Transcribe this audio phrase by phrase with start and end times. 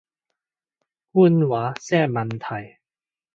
[0.03, 0.03] 官
[1.47, 2.79] 話先係問題